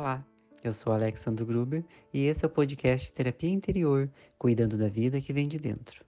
[0.00, 0.26] Olá,
[0.64, 5.30] eu sou Alexandre Gruber e esse é o podcast Terapia Interior, cuidando da vida que
[5.30, 6.06] vem de dentro.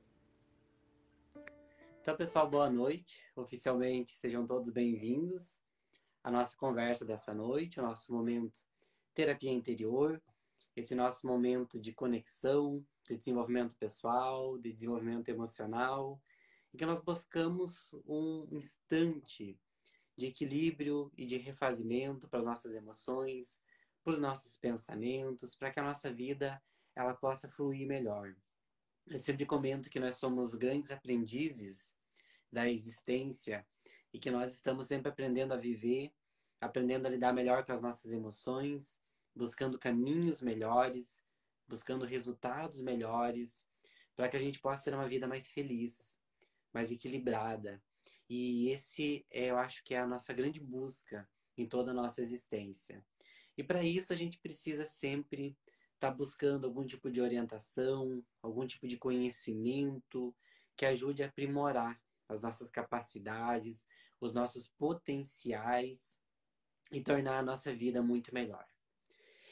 [2.00, 3.18] Então, pessoal, boa noite.
[3.36, 5.60] Oficialmente, sejam todos bem-vindos
[6.24, 8.60] à nossa conversa dessa noite, o nosso momento
[9.12, 10.22] Terapia Interior,
[10.74, 16.18] esse nosso momento de conexão, de desenvolvimento pessoal, de desenvolvimento emocional,
[16.72, 19.60] em que nós buscamos um instante
[20.16, 23.60] de equilíbrio e de refazimento para as nossas emoções,
[24.02, 26.62] para os nossos pensamentos, para que a nossa vida
[26.94, 28.34] ela possa fluir melhor.
[29.06, 31.94] Eu sempre comento que nós somos grandes aprendizes
[32.50, 33.66] da existência
[34.12, 36.12] e que nós estamos sempre aprendendo a viver,
[36.60, 39.00] aprendendo a lidar melhor com as nossas emoções,
[39.34, 41.22] buscando caminhos melhores,
[41.66, 43.66] buscando resultados melhores,
[44.14, 46.18] para que a gente possa ter uma vida mais feliz,
[46.72, 47.82] mais equilibrada.
[48.28, 52.20] E esse, é, eu acho que é a nossa grande busca em toda a nossa
[52.20, 53.04] existência.
[53.56, 55.56] E para isso a gente precisa sempre
[55.94, 60.34] estar tá buscando algum tipo de orientação, algum tipo de conhecimento
[60.76, 63.86] que ajude a aprimorar as nossas capacidades,
[64.20, 66.18] os nossos potenciais
[66.90, 68.66] e tornar a nossa vida muito melhor.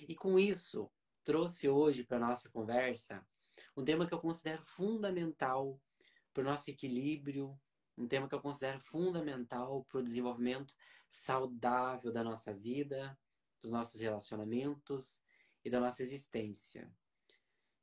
[0.09, 0.91] E com isso,
[1.25, 3.25] trouxe hoje para a nossa conversa
[3.77, 5.81] um tema que eu considero fundamental
[6.33, 7.59] para o nosso equilíbrio,
[7.97, 10.75] um tema que eu considero fundamental para o desenvolvimento
[11.09, 13.19] saudável da nossa vida,
[13.61, 15.21] dos nossos relacionamentos
[15.65, 16.91] e da nossa existência,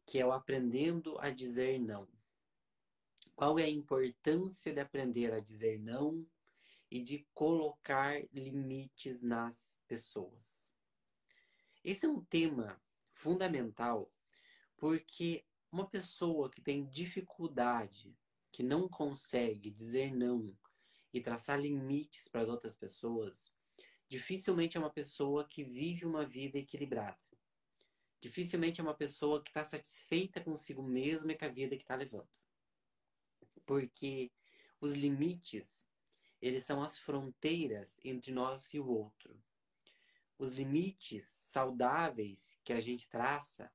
[0.06, 2.08] que é o aprendendo a dizer não.
[3.36, 6.26] Qual é a importância de aprender a dizer não
[6.90, 10.74] e de colocar limites nas pessoas?
[11.84, 14.12] Esse é um tema fundamental
[14.78, 18.16] porque uma pessoa que tem dificuldade,
[18.52, 20.58] que não consegue dizer não
[21.14, 23.54] e traçar limites para as outras pessoas,
[24.10, 27.18] dificilmente é uma pessoa que vive uma vida equilibrada.
[28.20, 31.96] Dificilmente é uma pessoa que está satisfeita consigo mesma e com a vida que está
[31.96, 32.30] levando.
[33.66, 34.32] Porque
[34.82, 35.86] os limites,
[36.42, 39.40] eles são as fronteiras entre nós e o outro.
[40.38, 43.72] Os limites saudáveis que a gente traça,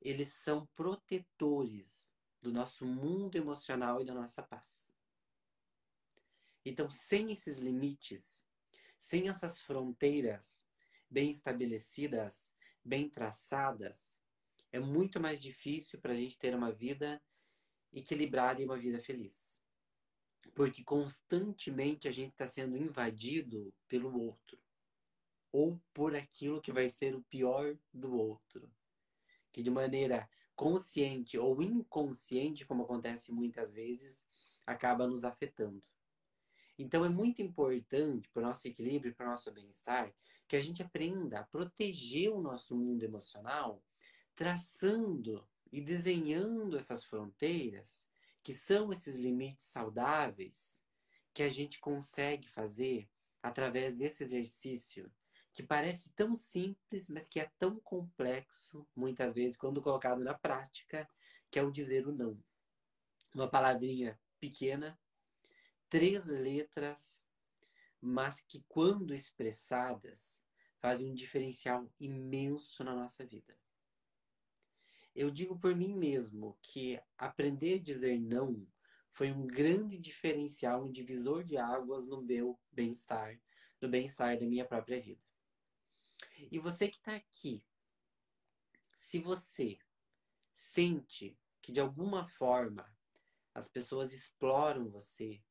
[0.00, 4.94] eles são protetores do nosso mundo emocional e da nossa paz.
[6.64, 8.45] Então, sem esses limites,
[8.98, 10.64] sem essas fronteiras
[11.10, 12.52] bem estabelecidas,
[12.84, 14.18] bem traçadas,
[14.72, 17.22] é muito mais difícil para a gente ter uma vida
[17.92, 19.58] equilibrada e uma vida feliz.
[20.54, 24.58] Porque constantemente a gente está sendo invadido pelo outro.
[25.52, 28.70] Ou por aquilo que vai ser o pior do outro.
[29.52, 34.26] Que de maneira consciente ou inconsciente, como acontece muitas vezes,
[34.66, 35.86] acaba nos afetando.
[36.78, 40.12] Então é muito importante para o nosso equilíbrio, para o nosso bem-estar,
[40.46, 43.82] que a gente aprenda a proteger o nosso mundo emocional,
[44.34, 48.06] traçando e desenhando essas fronteiras,
[48.42, 50.82] que são esses limites saudáveis,
[51.34, 53.08] que a gente consegue fazer
[53.42, 55.10] através desse exercício,
[55.52, 61.08] que parece tão simples, mas que é tão complexo, muitas vezes, quando colocado na prática,
[61.50, 62.38] que é o dizer o não.
[63.34, 64.98] Uma palavrinha pequena,
[65.96, 67.22] três letras,
[67.98, 70.42] mas que, quando expressadas,
[70.78, 73.58] fazem um diferencial imenso na nossa vida.
[75.14, 78.68] Eu digo por mim mesmo que aprender a dizer não
[79.10, 83.40] foi um grande diferencial, um divisor de águas no meu bem-estar,
[83.80, 85.22] no bem-estar da minha própria vida.
[86.52, 87.64] E você que está aqui,
[88.94, 89.78] se você
[90.52, 92.86] sente que de alguma forma
[93.54, 95.42] as pessoas exploram você,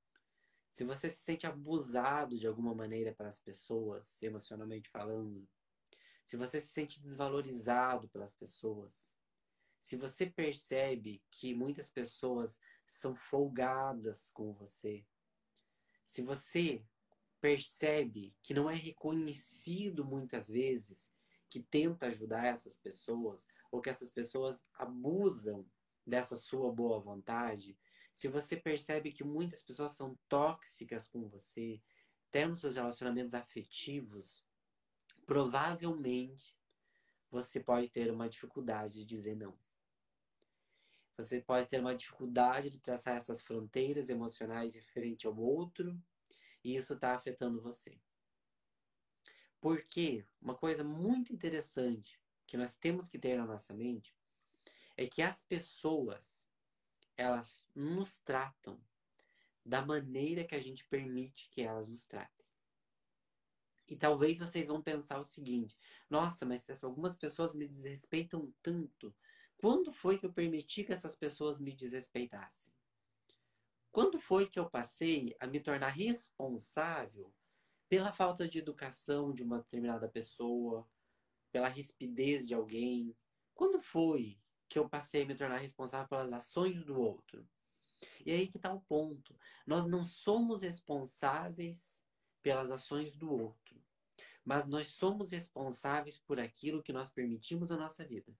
[0.75, 5.47] se você se sente abusado de alguma maneira pelas pessoas, emocionalmente falando,
[6.25, 9.15] se você se sente desvalorizado pelas pessoas,
[9.79, 15.05] se você percebe que muitas pessoas são folgadas com você,
[16.05, 16.85] se você
[17.39, 21.09] percebe que não é reconhecido muitas vezes
[21.47, 25.65] que tenta ajudar essas pessoas ou que essas pessoas abusam
[26.05, 27.77] dessa sua boa vontade,
[28.15, 31.81] se você percebe que muitas pessoas são tóxicas com você,
[32.29, 34.41] até nos seus relacionamentos afetivos,
[35.25, 36.57] provavelmente
[37.29, 39.53] você pode ter uma dificuldade de dizer não.
[41.17, 46.01] Você pode ter uma dificuldade de traçar essas fronteiras emocionais referente ao outro,
[46.63, 47.99] e isso está afetando você.
[49.59, 52.17] Porque uma coisa muito interessante
[52.47, 54.15] que nós temos que ter na nossa mente
[54.95, 56.47] é que as pessoas
[57.17, 58.79] elas nos tratam
[59.65, 62.45] da maneira que a gente permite que elas nos tratem.
[63.87, 65.77] E talvez vocês vão pensar o seguinte:
[66.09, 69.15] nossa, mas algumas pessoas me desrespeitam tanto.
[69.57, 72.73] Quando foi que eu permiti que essas pessoas me desrespeitassem?
[73.91, 77.33] Quando foi que eu passei a me tornar responsável
[77.87, 80.87] pela falta de educação de uma determinada pessoa,
[81.51, 83.15] pela rispidez de alguém?
[83.53, 87.47] Quando foi que eu passei a me tornar responsável pelas ações do outro?
[88.25, 89.37] E aí que está o ponto.
[89.65, 92.01] Nós não somos responsáveis
[92.41, 93.81] pelas ações do outro,
[94.43, 98.37] mas nós somos responsáveis por aquilo que nós permitimos na nossa vida.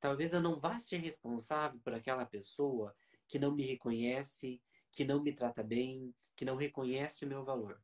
[0.00, 2.94] Talvez eu não vá ser responsável por aquela pessoa
[3.28, 4.60] que não me reconhece,
[4.92, 7.80] que não me trata bem, que não reconhece o meu valor.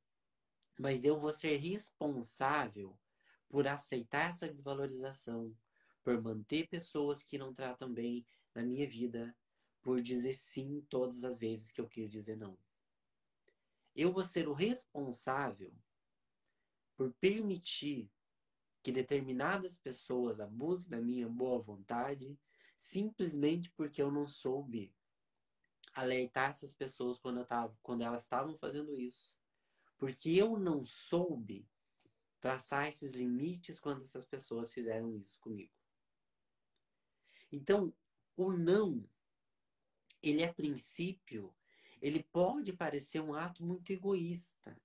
[0.78, 2.98] Mas eu vou ser responsável
[3.48, 5.56] por aceitar essa desvalorização,
[6.02, 9.34] por manter pessoas que não tratam bem na minha vida,
[9.82, 12.56] por dizer sim todas as vezes que eu quis dizer não.
[13.94, 15.72] Eu vou ser o responsável
[16.96, 18.10] por permitir
[18.82, 22.38] que determinadas pessoas abusem da minha boa vontade
[22.76, 24.94] simplesmente porque eu não soube
[25.92, 29.36] alertar essas pessoas quando, eu tava, quando elas estavam fazendo isso.
[29.98, 31.68] Porque eu não soube
[32.40, 35.72] traçar esses limites quando essas pessoas fizeram isso comigo.
[37.52, 37.92] Então,
[38.36, 39.04] o não
[40.22, 41.54] ele a princípio,
[42.00, 44.76] ele pode parecer um ato muito egoísta.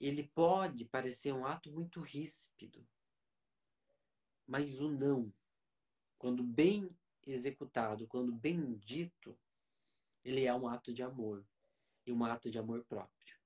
[0.00, 2.86] Ele pode parecer um ato muito ríspido.
[4.46, 5.32] Mas o não,
[6.18, 6.90] quando bem
[7.26, 9.38] executado, quando bem dito,
[10.24, 11.44] ele é um ato de amor
[12.06, 13.38] e um ato de amor próprio.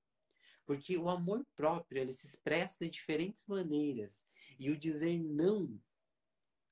[0.65, 4.25] Porque o amor próprio ele se expressa de diferentes maneiras
[4.57, 5.79] e o dizer não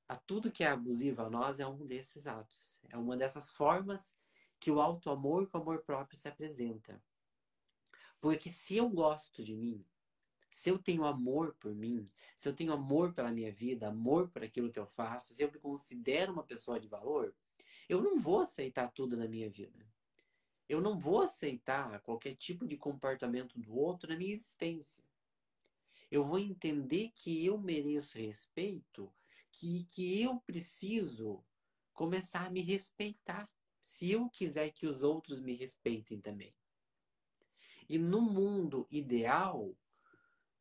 [0.08, 4.16] a tudo que é abusivo a nós é um desses atos, é uma dessas formas
[4.60, 7.02] que o auto-amor com o amor próprio se apresenta.
[8.22, 9.86] Porque se eu gosto de mim,
[10.50, 12.06] se eu tenho amor por mim,
[12.38, 15.52] se eu tenho amor pela minha vida, amor por aquilo que eu faço, se eu
[15.52, 17.36] me considero uma pessoa de valor,
[17.90, 19.86] eu não vou aceitar tudo na minha vida.
[20.70, 25.04] Eu não vou aceitar qualquer tipo de comportamento do outro na minha existência.
[26.10, 29.12] Eu vou entender que eu mereço respeito,
[29.54, 31.44] que, que eu preciso
[31.94, 36.54] começar a me respeitar se eu quiser que os outros me respeitem também.
[37.88, 39.76] E no mundo ideal,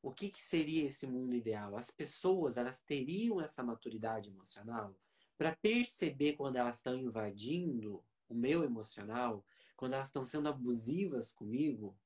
[0.02, 1.76] o que, que seria esse mundo ideal?
[1.76, 4.94] As pessoas elas teriam essa maturidade emocional
[5.38, 9.44] para perceber quando elas estão invadindo o meu emocional,
[9.76, 11.96] quando elas estão sendo abusivas comigo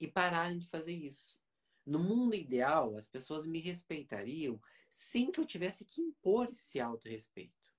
[0.00, 1.37] e pararem de fazer isso.
[1.88, 7.72] No mundo ideal, as pessoas me respeitariam sem que eu tivesse que impor esse auto-respeito.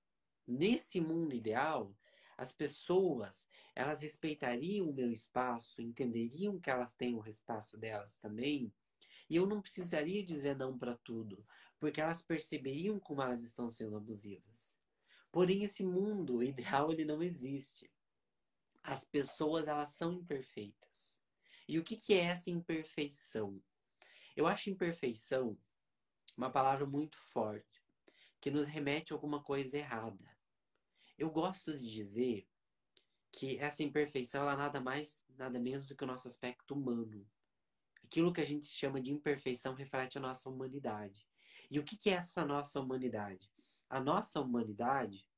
[0.44, 1.94] Nesse mundo ideal,
[2.36, 8.74] as pessoas, elas respeitariam o meu espaço, entenderiam que elas têm o espaço delas também,
[9.28, 11.46] e eu não precisaria dizer não para tudo,
[11.78, 14.76] porque elas perceberiam como elas estão sendo abusivas.
[15.30, 17.88] Porém, esse mundo ideal ele não existe.
[18.82, 21.20] As pessoas elas são imperfeitas.
[21.68, 23.62] E o que, que é essa imperfeição?
[24.40, 25.54] Eu acho imperfeição
[26.34, 27.84] uma palavra muito forte,
[28.40, 30.34] que nos remete a alguma coisa errada.
[31.18, 32.48] Eu gosto de dizer
[33.30, 37.30] que essa imperfeição ela nada mais, nada menos do que o nosso aspecto humano.
[38.02, 41.28] Aquilo que a gente chama de imperfeição reflete a nossa humanidade.
[41.70, 43.52] E o que é essa nossa humanidade?
[43.90, 45.28] A nossa humanidade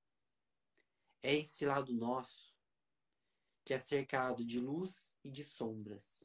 [1.24, 2.54] é esse lado nosso
[3.64, 6.24] que é cercado de luz e de sombras.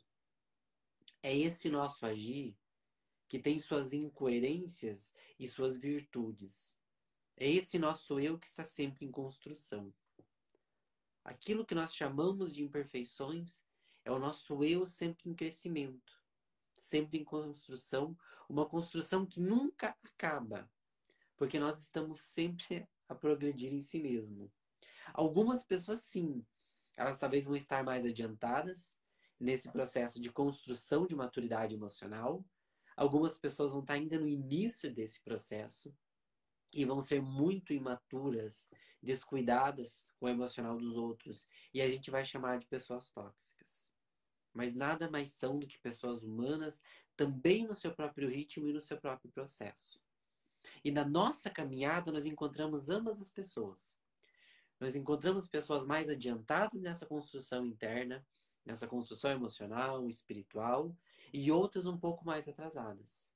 [1.23, 2.55] É esse nosso agir
[3.27, 6.75] que tem suas incoerências e suas virtudes.
[7.35, 9.93] É esse nosso eu que está sempre em construção.
[11.23, 13.61] Aquilo que nós chamamos de imperfeições
[14.05, 16.21] é o nosso eu sempre em crescimento,
[16.75, 18.17] sempre em construção,
[18.47, 20.69] uma construção que nunca acaba,
[21.35, 24.51] porque nós estamos sempre a progredir em si mesmo.
[25.13, 26.45] Algumas pessoas, sim,
[26.95, 28.97] elas talvez vão estar mais adiantadas
[29.39, 32.43] nesse processo de construção de maturidade emocional.
[32.97, 35.95] Algumas pessoas vão estar ainda no início desse processo
[36.73, 38.67] e vão ser muito imaturas,
[39.01, 41.47] descuidadas com o emocional dos outros.
[41.71, 43.87] E a gente vai chamar de pessoas tóxicas.
[44.51, 46.81] Mas nada mais são do que pessoas humanas,
[47.15, 50.01] também no seu próprio ritmo e no seu próprio processo.
[50.83, 53.95] E na nossa caminhada, nós encontramos ambas as pessoas.
[54.79, 58.25] Nós encontramos pessoas mais adiantadas nessa construção interna,
[58.67, 60.93] nessa construção emocional, espiritual,
[61.33, 63.31] e outras um pouco mais atrasadas.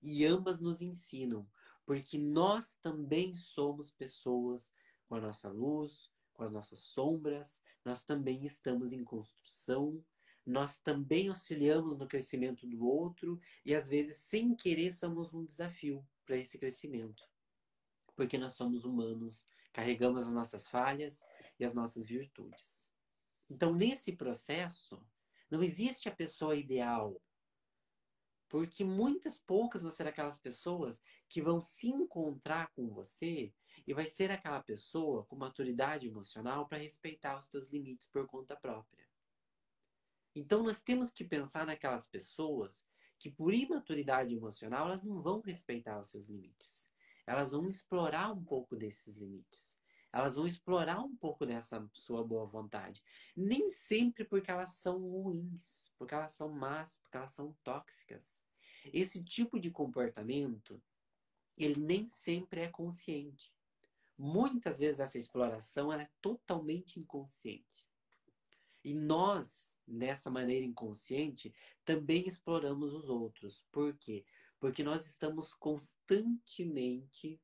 [0.00, 1.46] E ambas nos ensinam
[1.84, 4.72] porque nós também somos pessoas
[5.08, 10.02] com a nossa luz, com as nossas sombras, nós também estamos em construção,
[10.46, 16.06] nós também auxiliamos no crescimento do outro e às vezes sem querer somos um desafio
[16.24, 17.28] para esse crescimento.
[18.14, 21.24] Porque nós somos humanos, carregamos as nossas falhas
[21.58, 22.91] e as nossas virtudes.
[23.52, 25.06] Então, nesse processo,
[25.50, 27.20] não existe a pessoa ideal.
[28.48, 33.52] Porque muitas poucas vão ser aquelas pessoas que vão se encontrar com você
[33.86, 38.56] e vai ser aquela pessoa com maturidade emocional para respeitar os teus limites por conta
[38.56, 39.06] própria.
[40.34, 42.86] Então nós temos que pensar naquelas pessoas
[43.18, 46.88] que por imaturidade emocional elas não vão respeitar os seus limites.
[47.26, 49.81] Elas vão explorar um pouco desses limites.
[50.12, 53.02] Elas vão explorar um pouco dessa sua boa vontade.
[53.34, 58.42] Nem sempre porque elas são ruins, porque elas são más, porque elas são tóxicas.
[58.92, 60.82] Esse tipo de comportamento,
[61.56, 63.54] ele nem sempre é consciente.
[64.18, 67.88] Muitas vezes essa exploração ela é totalmente inconsciente.
[68.84, 71.54] E nós, nessa maneira inconsciente,
[71.84, 73.64] também exploramos os outros.
[73.70, 74.26] Por quê?
[74.58, 77.40] Porque nós estamos constantemente,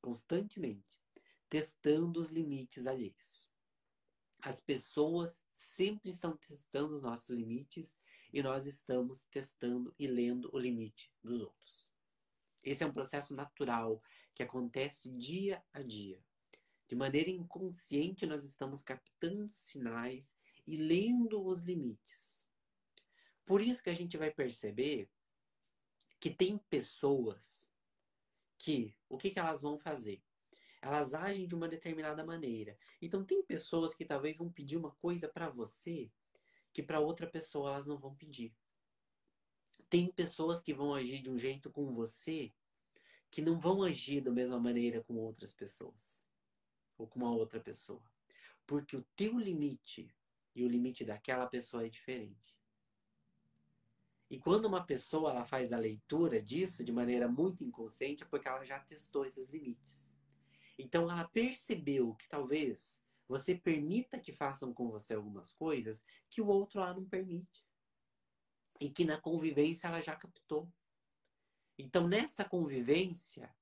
[0.00, 1.05] constantemente,
[1.48, 3.48] testando os limites alheios.
[4.40, 7.96] As pessoas sempre estão testando os nossos limites
[8.32, 11.92] e nós estamos testando e lendo o limite dos outros.
[12.62, 14.02] Esse é um processo natural
[14.34, 16.22] que acontece dia a dia.
[16.88, 20.36] De maneira inconsciente, nós estamos captando sinais
[20.66, 22.44] e lendo os limites.
[23.44, 25.08] Por isso que a gente vai perceber
[26.18, 27.70] que tem pessoas
[28.58, 30.22] que o que, que elas vão fazer?
[30.86, 32.78] Elas agem de uma determinada maneira.
[33.02, 36.08] Então tem pessoas que talvez vão pedir uma coisa para você
[36.72, 38.54] que para outra pessoa elas não vão pedir.
[39.90, 42.52] Tem pessoas que vão agir de um jeito com você
[43.32, 46.24] que não vão agir da mesma maneira com outras pessoas
[46.96, 48.02] ou com uma outra pessoa.
[48.64, 50.08] Porque o teu limite
[50.54, 52.56] e o limite daquela pessoa é diferente.
[54.30, 58.46] E quando uma pessoa ela faz a leitura disso de maneira muito inconsciente, é porque
[58.46, 60.16] ela já testou esses limites.
[60.78, 66.46] Então ela percebeu que talvez você permita que façam com você algumas coisas que o
[66.46, 67.64] outro lá não permite.
[68.80, 70.70] E que na convivência ela já captou.
[71.78, 73.54] Então nessa convivência,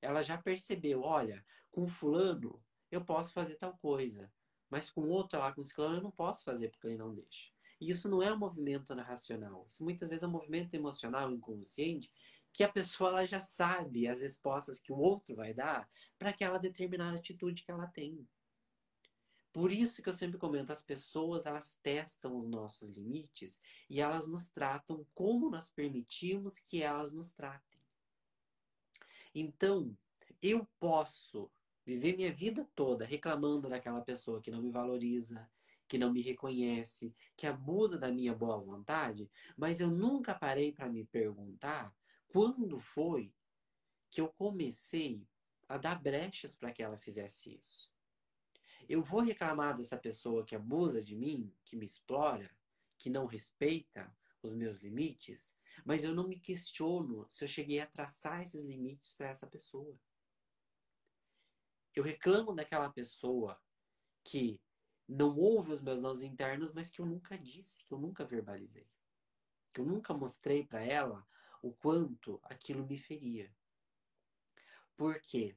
[0.00, 4.32] ela já percebeu, olha, com fulano eu posso fazer tal coisa.
[4.68, 7.50] Mas com outro lá, com ciclano, eu não posso fazer porque ele não deixa.
[7.80, 9.66] E isso não é um movimento racional.
[9.68, 12.12] Isso muitas vezes é um movimento emocional, inconsciente,
[12.52, 15.88] que a pessoa ela já sabe as respostas que o outro vai dar
[16.18, 18.26] para aquela determinada atitude que ela tem.
[19.52, 24.28] Por isso que eu sempre comento, as pessoas elas testam os nossos limites e elas
[24.28, 27.80] nos tratam como nós permitimos que elas nos tratem.
[29.34, 29.96] Então,
[30.40, 31.50] eu posso
[31.84, 35.50] viver minha vida toda reclamando daquela pessoa que não me valoriza,
[35.88, 40.88] que não me reconhece, que abusa da minha boa vontade, mas eu nunca parei para
[40.88, 41.92] me perguntar
[42.32, 43.34] quando foi
[44.10, 45.26] que eu comecei
[45.68, 47.90] a dar brechas para que ela fizesse isso.
[48.88, 52.50] Eu vou reclamar dessa pessoa que abusa de mim, que me explora,
[52.98, 57.86] que não respeita os meus limites, mas eu não me questiono se eu cheguei a
[57.86, 59.96] traçar esses limites para essa pessoa
[61.94, 63.60] eu reclamo daquela pessoa
[64.22, 64.60] que
[65.08, 68.88] não ouve os meus nãos internos, mas que eu nunca disse, que eu nunca verbalizei.
[69.72, 71.26] Que eu nunca mostrei para ela
[71.62, 73.52] o quanto aquilo me feria.
[74.96, 75.56] Por quê?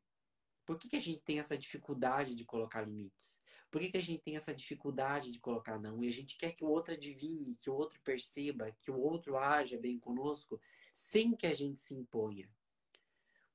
[0.66, 3.42] Por que, que a gente tem essa dificuldade de colocar limites?
[3.70, 6.04] Por que, que a gente tem essa dificuldade de colocar não?
[6.04, 9.36] E a gente quer que o outro adivinhe, que o outro perceba, que o outro
[9.36, 10.62] haja bem conosco,
[10.94, 12.50] sem que a gente se imponha.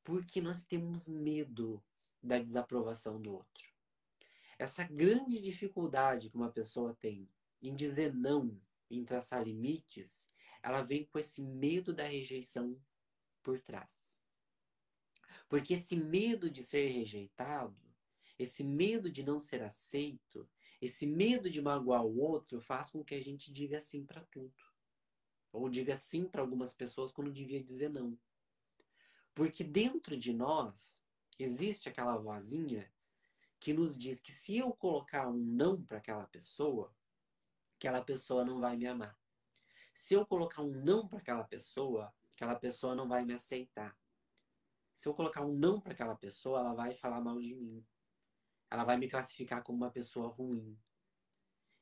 [0.02, 1.82] Porque nós temos medo
[2.22, 3.68] da desaprovação do outro.
[4.58, 7.30] Essa grande dificuldade que uma pessoa tem
[7.62, 10.28] em dizer não, em traçar limites,
[10.68, 12.78] ela vem com esse medo da rejeição
[13.42, 14.20] por trás.
[15.48, 17.76] Porque esse medo de ser rejeitado,
[18.38, 20.48] esse medo de não ser aceito,
[20.80, 24.54] esse medo de magoar o outro faz com que a gente diga sim para tudo.
[25.50, 28.18] Ou diga sim para algumas pessoas quando devia dizer não.
[29.34, 31.02] Porque dentro de nós
[31.38, 32.92] existe aquela vozinha
[33.58, 36.94] que nos diz que se eu colocar um não para aquela pessoa,
[37.76, 39.18] aquela pessoa não vai me amar.
[39.98, 43.98] Se eu colocar um não para aquela pessoa, aquela pessoa não vai me aceitar.
[44.94, 47.84] Se eu colocar um não para aquela pessoa, ela vai falar mal de mim.
[48.70, 50.78] Ela vai me classificar como uma pessoa ruim.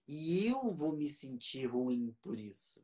[0.08, 2.82] E eu vou me sentir ruim por isso.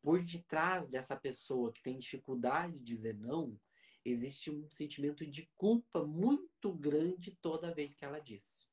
[0.00, 3.60] Por detrás dessa pessoa que tem dificuldade de dizer não,
[4.04, 8.68] existe um sentimento de culpa muito grande toda vez que ela diz.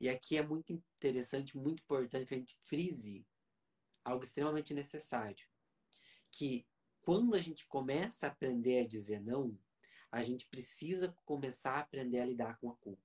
[0.00, 3.26] E aqui é muito interessante, muito importante que a gente frise
[4.04, 5.46] algo extremamente necessário.
[6.30, 6.66] Que
[7.00, 9.58] quando a gente começa a aprender a dizer não,
[10.10, 13.02] a gente precisa começar a aprender a lidar com a culpa.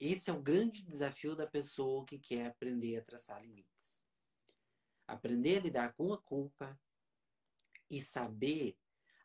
[0.00, 4.02] Esse é o grande desafio da pessoa que quer aprender a traçar limites.
[5.06, 6.80] Aprender a lidar com a culpa
[7.90, 8.78] e saber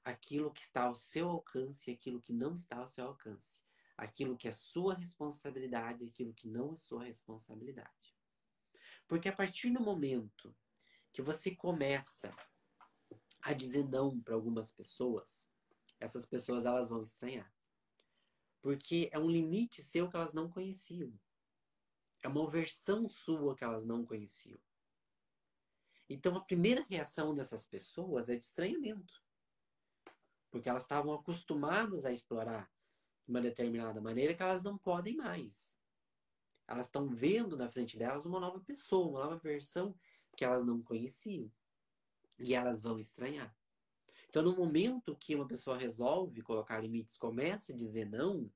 [0.03, 3.63] aquilo que está ao seu alcance e aquilo que não está ao seu alcance.
[3.95, 8.04] Aquilo que é sua responsabilidade e aquilo que não é sua responsabilidade.
[9.07, 10.55] Porque a partir do momento
[11.12, 12.35] que você começa
[13.41, 15.47] a dizer não para algumas pessoas,
[16.00, 17.51] essas pessoas elas vão estranhar.
[18.62, 21.13] Porque é um limite seu que elas não conheciam.
[22.24, 24.59] É uma versão sua que elas não conheciam.
[26.09, 29.24] Então a primeira reação dessas pessoas é de estranhamento.
[30.50, 32.71] Porque elas estavam acostumadas a explorar
[33.25, 35.75] de uma determinada maneira que elas não podem mais.
[36.67, 39.95] Elas estão vendo na frente delas uma nova pessoa, uma nova versão
[40.36, 41.51] que elas não conheciam.
[42.39, 43.55] E elas vão estranhar.
[44.27, 48.51] Então, no momento que uma pessoa resolve colocar limites, começa a dizer não,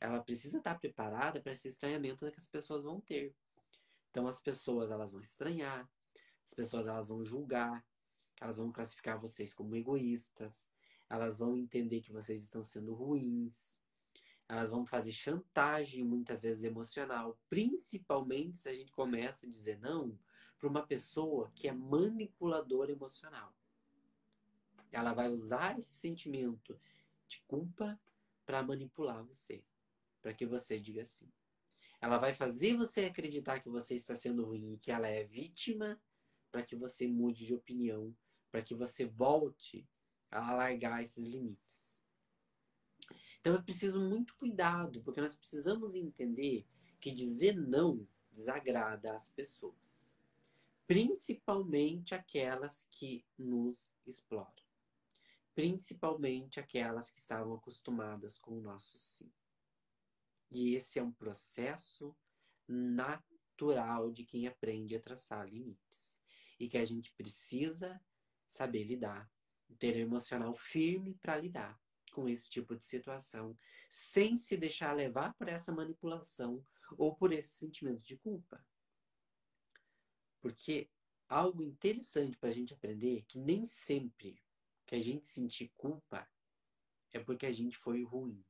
[0.00, 3.34] ela precisa estar preparada para esse estranhamento que as pessoas vão ter.
[4.10, 5.90] Então, as pessoas elas vão estranhar,
[6.46, 7.84] as pessoas elas vão julgar,
[8.40, 10.66] elas vão classificar vocês como egoístas,
[11.10, 13.76] elas vão entender que vocês estão sendo ruins,
[14.48, 20.18] elas vão fazer chantagem, muitas vezes emocional, principalmente se a gente começa a dizer não
[20.58, 23.54] para uma pessoa que é manipuladora emocional
[24.92, 26.80] ela vai usar esse sentimento
[27.26, 28.00] de culpa
[28.46, 29.62] para manipular você,
[30.22, 31.30] para que você diga sim.
[32.00, 36.00] Ela vai fazer você acreditar que você está sendo ruim e que ela é vítima
[36.50, 38.16] para que você mude de opinião,
[38.50, 39.86] para que você volte
[40.30, 41.97] a alargar esses limites.
[43.40, 46.66] Então é preciso muito cuidado, porque nós precisamos entender
[47.00, 50.14] que dizer não desagrada as pessoas,
[50.86, 54.68] principalmente aquelas que nos exploram
[55.58, 59.28] principalmente aquelas que estavam acostumadas com o nosso sim.
[60.52, 62.16] E esse é um processo
[62.68, 66.16] natural de quem aprende a traçar limites.
[66.60, 68.00] E que a gente precisa
[68.48, 69.28] saber lidar,
[69.80, 71.76] ter um emocional firme para lidar
[72.18, 73.56] com esse tipo de situação,
[73.88, 78.66] sem se deixar levar por essa manipulação ou por esse sentimento de culpa.
[80.40, 80.90] Porque
[81.28, 84.42] algo interessante para a gente aprender é que nem sempre
[84.84, 86.28] que a gente sentir culpa
[87.12, 88.44] é porque a gente foi ruim.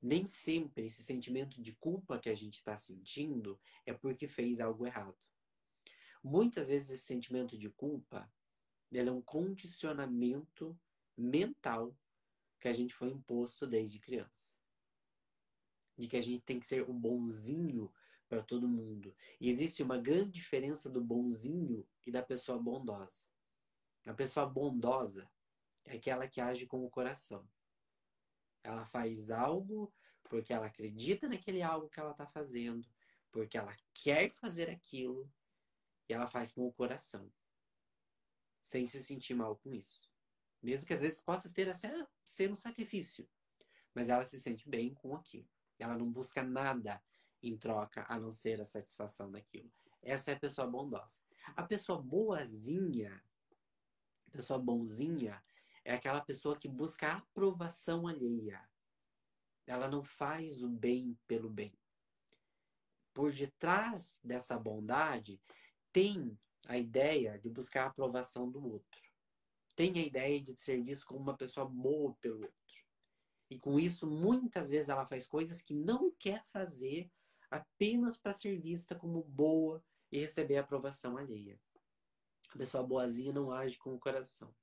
[0.00, 4.86] Nem sempre esse sentimento de culpa que a gente está sentindo é porque fez algo
[4.86, 5.22] errado.
[6.22, 8.32] Muitas vezes esse sentimento de culpa
[8.90, 10.78] é um condicionamento
[11.14, 11.94] mental
[12.64, 14.58] que a gente foi imposto desde criança.
[15.98, 17.92] De que a gente tem que ser o bonzinho
[18.26, 19.14] para todo mundo.
[19.38, 23.22] E existe uma grande diferença do bonzinho e da pessoa bondosa.
[24.06, 25.30] A pessoa bondosa
[25.84, 27.46] é aquela que age com o coração.
[28.62, 32.88] Ela faz algo porque ela acredita naquele algo que ela está fazendo,
[33.30, 35.30] porque ela quer fazer aquilo
[36.08, 37.30] e ela faz com o coração,
[38.58, 40.13] sem se sentir mal com isso.
[40.64, 41.74] Mesmo que às vezes possa ter a
[42.24, 43.28] ser um sacrifício,
[43.94, 45.48] mas ela se sente bem com aquilo.
[45.78, 47.02] Ela não busca nada
[47.42, 49.70] em troca a não ser a satisfação daquilo.
[50.02, 51.20] Essa é a pessoa bondosa.
[51.54, 53.22] A pessoa boazinha
[54.34, 55.40] pessoa bonzinha
[55.84, 58.60] é aquela pessoa que busca a aprovação alheia.
[59.64, 61.72] Ela não faz o bem pelo bem.
[63.12, 65.40] Por detrás dessa bondade
[65.92, 69.00] tem a ideia de buscar a aprovação do outro.
[69.76, 72.54] Tem a ideia de ser visto como uma pessoa boa pelo outro.
[73.50, 77.10] E com isso, muitas vezes ela faz coisas que não quer fazer
[77.50, 81.60] apenas para ser vista como boa e receber a aprovação alheia.
[82.50, 84.54] A pessoa boazinha não age com o coração.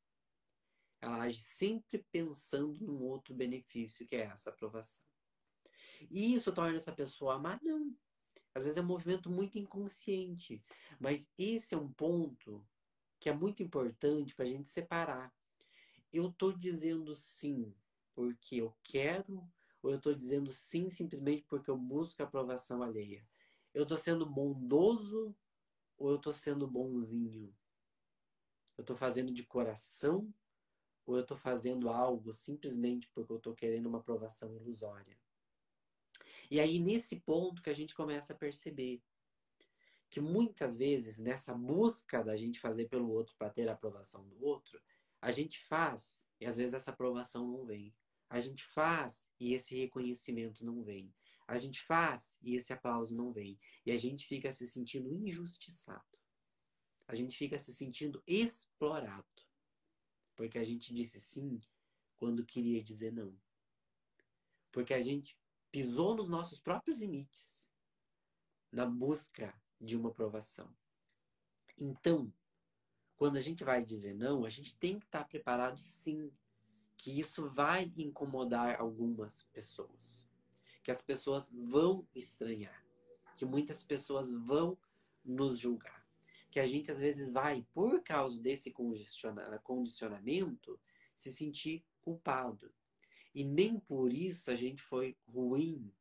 [1.01, 5.03] Ela age sempre pensando num outro benefício, que é essa aprovação.
[6.09, 7.59] E isso torna essa pessoa amar?
[7.61, 7.95] Não.
[8.53, 10.63] Às vezes é um movimento muito inconsciente.
[10.99, 12.65] Mas esse é um ponto
[13.21, 15.31] que é muito importante para a gente separar.
[16.11, 17.71] Eu estou dizendo sim
[18.15, 19.47] porque eu quero,
[19.81, 23.23] ou eu estou dizendo sim simplesmente porque eu busco a aprovação alheia?
[23.75, 25.35] Eu estou sendo bondoso
[25.99, 27.55] ou eu estou sendo bonzinho?
[28.75, 30.33] Eu estou fazendo de coração
[31.05, 35.15] ou eu estou fazendo algo simplesmente porque eu estou querendo uma aprovação ilusória?
[36.49, 38.99] E aí, nesse ponto que a gente começa a perceber
[40.11, 44.43] que muitas vezes, nessa busca da gente fazer pelo outro para ter a aprovação do
[44.43, 44.77] outro,
[45.21, 47.95] a gente faz e às vezes essa aprovação não vem.
[48.29, 51.13] A gente faz e esse reconhecimento não vem.
[51.47, 53.57] A gente faz e esse aplauso não vem.
[53.85, 56.19] E a gente fica se sentindo injustiçado.
[57.07, 59.25] A gente fica se sentindo explorado.
[60.35, 61.61] Porque a gente disse sim
[62.17, 63.33] quando queria dizer não.
[64.73, 65.37] Porque a gente
[65.71, 67.65] pisou nos nossos próprios limites
[68.69, 70.69] na busca de uma aprovação.
[71.77, 72.31] Então,
[73.17, 76.31] quando a gente vai dizer não, a gente tem que estar preparado sim
[76.95, 80.27] que isso vai incomodar algumas pessoas,
[80.83, 82.85] que as pessoas vão estranhar,
[83.35, 84.77] que muitas pessoas vão
[85.25, 86.05] nos julgar,
[86.51, 88.71] que a gente às vezes vai, por causa desse
[89.63, 90.79] condicionamento,
[91.15, 92.71] se sentir culpado.
[93.33, 95.91] E nem por isso a gente foi ruim,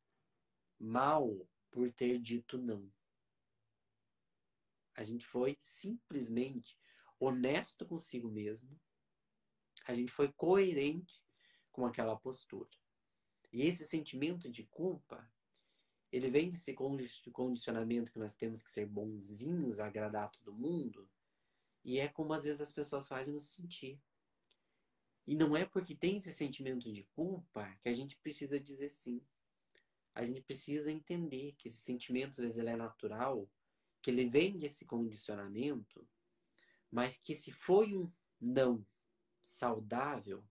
[0.78, 2.90] mal, por ter dito não.
[5.00, 6.78] A gente foi simplesmente
[7.18, 8.78] honesto consigo mesmo.
[9.86, 11.24] A gente foi coerente
[11.72, 12.68] com aquela postura.
[13.50, 15.26] E esse sentimento de culpa,
[16.12, 16.76] ele vem desse
[17.32, 21.08] condicionamento que nós temos que ser bonzinhos, agradar todo mundo.
[21.82, 23.98] E é como às vezes as pessoas fazem nos sentir.
[25.26, 29.26] E não é porque tem esse sentimento de culpa que a gente precisa dizer sim.
[30.14, 33.48] A gente precisa entender que esse sentimento, às vezes, ele é natural,
[34.02, 36.08] que ele vem desse condicionamento,
[36.90, 38.10] mas que se foi um
[38.40, 38.86] não
[39.42, 40.44] saudável,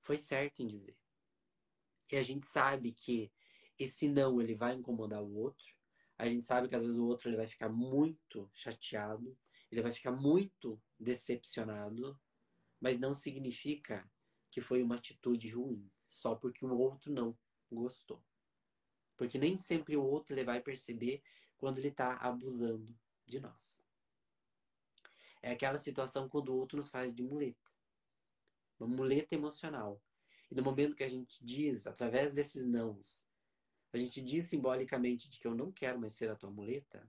[0.00, 0.96] foi certo em dizer.
[2.12, 3.32] E a gente sabe que
[3.78, 5.66] esse não ele vai incomodar o outro.
[6.18, 9.36] A gente sabe que às vezes o outro ele vai ficar muito chateado,
[9.70, 12.18] ele vai ficar muito decepcionado,
[12.80, 14.08] mas não significa
[14.50, 17.36] que foi uma atitude ruim, só porque o outro não
[17.70, 18.24] gostou.
[19.16, 21.22] Porque nem sempre o outro ele vai perceber
[21.56, 23.78] quando ele está abusando de nós.
[25.42, 27.70] É aquela situação quando o outro nos faz de muleta.
[28.78, 30.02] Uma muleta emocional.
[30.50, 33.26] E no momento que a gente diz, através desses nãos,
[33.92, 37.08] a gente diz simbolicamente de que eu não quero mais ser a tua muleta,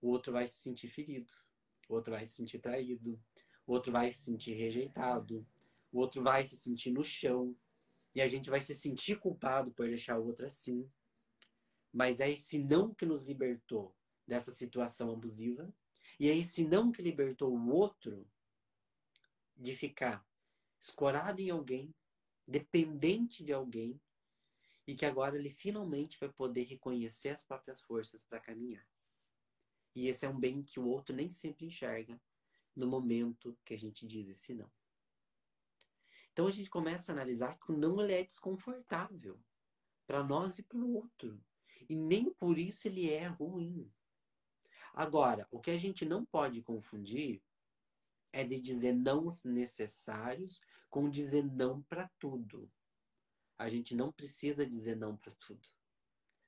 [0.00, 1.32] o outro vai se sentir ferido,
[1.88, 3.20] o outro vai se sentir traído,
[3.66, 5.46] o outro vai se sentir rejeitado,
[5.92, 7.56] o outro vai se sentir no chão,
[8.14, 10.90] e a gente vai se sentir culpado por deixar o outro assim.
[11.92, 13.94] Mas é esse não que nos libertou
[14.26, 15.72] dessa situação abusiva,
[16.20, 18.26] e é esse não que libertou o outro
[19.56, 20.26] de ficar
[20.80, 21.94] escorado em alguém,
[22.46, 24.00] dependente de alguém,
[24.86, 28.86] e que agora ele finalmente vai poder reconhecer as próprias forças para caminhar.
[29.94, 32.20] E esse é um bem que o outro nem sempre enxerga,
[32.74, 34.70] no momento que a gente diz esse não.
[36.32, 39.38] Então a gente começa a analisar que o não ele é desconfortável
[40.06, 41.44] para nós e para o outro.
[41.88, 43.90] E nem por isso ele é ruim.
[44.94, 47.42] Agora, o que a gente não pode confundir
[48.32, 50.60] é de dizer não necessários
[50.90, 52.70] com dizer não para tudo.
[53.58, 55.66] A gente não precisa dizer não para tudo.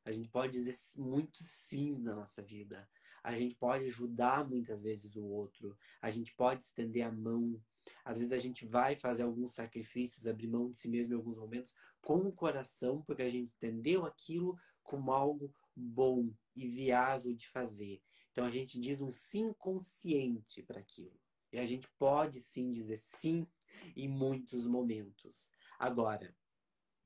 [0.05, 2.89] A gente pode dizer muitos sims na nossa vida.
[3.23, 5.77] A gente pode ajudar muitas vezes o outro.
[6.01, 7.63] A gente pode estender a mão.
[8.05, 11.37] Às vezes a gente vai fazer alguns sacrifícios, abrir mão de si mesmo em alguns
[11.37, 14.59] momentos com o coração, porque a gente entendeu aquilo
[14.91, 18.03] como algo bom e viável de fazer.
[18.33, 21.17] Então a gente diz um sim consciente para aquilo.
[21.53, 23.47] E a gente pode sim dizer sim
[23.95, 25.49] em muitos momentos.
[25.79, 26.37] Agora,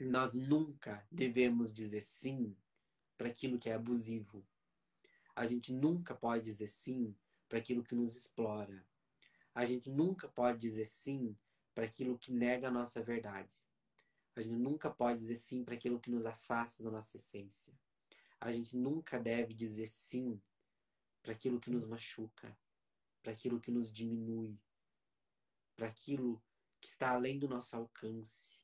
[0.01, 2.57] nós nunca devemos dizer sim
[3.19, 4.43] para aquilo que é abusivo.
[5.37, 7.15] A gente nunca pode dizer sim
[7.51, 8.83] para aquilo que nos explora.
[9.55, 11.37] A gente nunca pode dizer sim
[11.75, 13.51] para aquilo que nega a nossa verdade.
[14.37, 17.73] A gente nunca pode dizer sim para aquilo que nos afasta da nossa essência.
[18.41, 20.41] A gente nunca deve dizer sim
[21.23, 22.57] para aquilo que nos machuca,
[23.23, 24.59] para aquilo que nos diminui,
[25.77, 26.43] para aquilo
[26.81, 28.61] que está além do nosso alcance,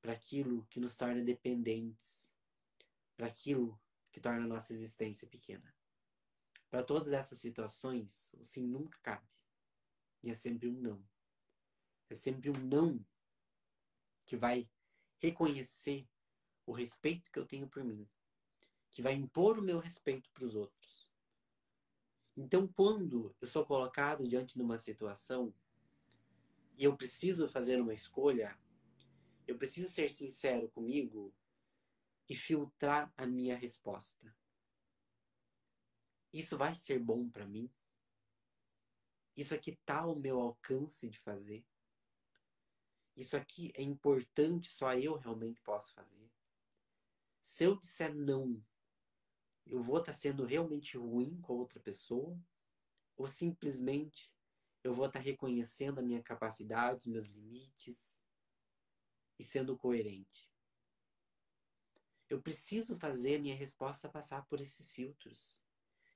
[0.00, 2.32] para aquilo que nos torna dependentes,
[3.16, 3.78] para aquilo
[4.10, 5.74] que torna a nossa existência pequena.
[6.70, 9.28] Para todas essas situações, o sim nunca cabe.
[10.22, 11.06] E é sempre um não.
[12.08, 13.04] É sempre um não
[14.24, 14.68] que vai
[15.24, 16.06] reconhecer
[16.66, 18.06] o respeito que eu tenho por mim,
[18.90, 21.08] que vai impor o meu respeito para os outros.
[22.36, 25.54] Então, quando eu sou colocado diante de uma situação
[26.76, 28.58] e eu preciso fazer uma escolha,
[29.46, 31.34] eu preciso ser sincero comigo
[32.28, 34.36] e filtrar a minha resposta.
[36.32, 37.70] Isso vai ser bom para mim?
[39.34, 41.64] Isso aqui está ao meu alcance de fazer?
[43.16, 46.30] Isso aqui é importante, só eu realmente posso fazer?
[47.40, 48.64] Se eu disser não,
[49.66, 52.38] eu vou estar tá sendo realmente ruim com a outra pessoa?
[53.16, 54.32] Ou simplesmente
[54.82, 58.20] eu vou estar tá reconhecendo a minha capacidade, os meus limites
[59.38, 60.50] e sendo coerente?
[62.28, 65.60] Eu preciso fazer a minha resposta passar por esses filtros.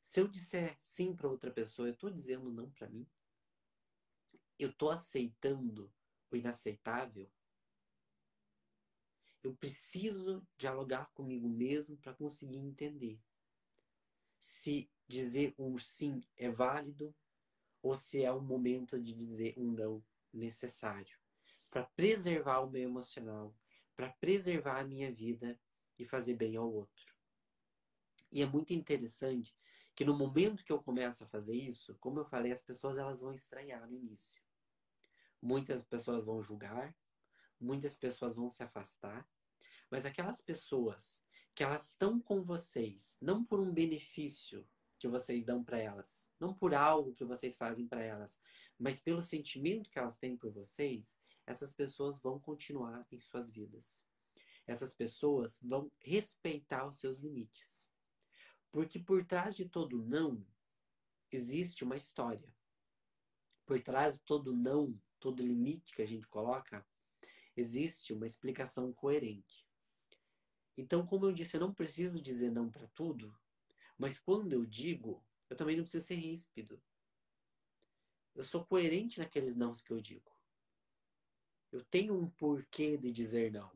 [0.02, 3.06] Se eu disser sim para outra pessoa, eu estou dizendo não para mim?
[4.58, 5.92] Eu estou aceitando
[6.30, 7.30] o inaceitável?
[9.42, 13.20] Eu preciso dialogar comigo mesmo para conseguir entender
[14.38, 17.14] se dizer um sim é válido
[17.82, 21.18] ou se é o momento de dizer um não necessário
[21.70, 23.54] para preservar o meu emocional,
[23.94, 25.58] para preservar a minha vida
[25.98, 27.14] e fazer bem ao outro.
[28.30, 29.54] E é muito interessante
[29.94, 33.20] que no momento que eu começo a fazer isso, como eu falei, as pessoas elas
[33.20, 34.40] vão estranhar no início.
[35.40, 36.96] Muitas pessoas vão julgar,
[37.60, 39.28] muitas pessoas vão se afastar,
[39.90, 41.22] mas aquelas pessoas
[41.54, 44.66] que elas estão com vocês, não por um benefício
[44.98, 48.40] que vocês dão para elas, não por algo que vocês fazem para elas,
[48.78, 54.02] mas pelo sentimento que elas têm por vocês, essas pessoas vão continuar em suas vidas.
[54.66, 57.88] Essas pessoas vão respeitar os seus limites.
[58.70, 60.46] Porque por trás de todo não
[61.32, 62.54] existe uma história.
[63.64, 66.86] Por trás de todo não, todo limite que a gente coloca,
[67.56, 69.66] existe uma explicação coerente.
[70.76, 73.36] Então, como eu disse, eu não preciso dizer não para tudo,
[73.96, 76.80] mas quando eu digo, eu também não preciso ser ríspido.
[78.34, 80.30] Eu sou coerente naqueles nãos que eu digo.
[81.72, 83.70] Eu tenho um porquê de dizer não.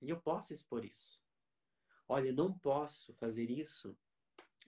[0.00, 1.20] E eu posso expor isso.
[2.08, 3.96] Olha, eu não posso fazer isso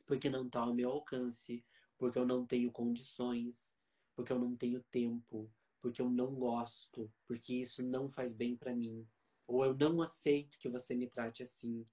[0.05, 1.65] porque não está ao meu alcance,
[1.97, 3.75] porque eu não tenho condições,
[4.17, 8.75] porque eu não tenho tempo, porque eu não gosto, porque isso não faz bem para
[8.75, 9.07] mim,
[9.47, 11.85] ou eu não aceito que você me trate assim,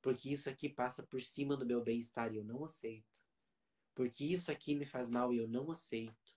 [0.00, 3.22] porque isso aqui passa por cima do meu bem-estar e eu não aceito,
[3.94, 6.36] porque isso aqui me faz mal e eu não aceito.